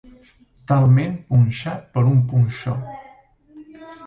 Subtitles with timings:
[0.71, 2.75] Talment punxat per un punxó.